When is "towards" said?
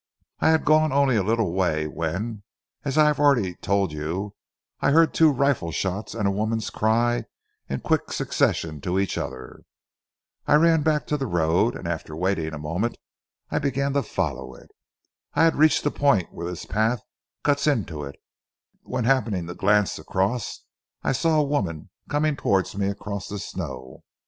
22.35-22.75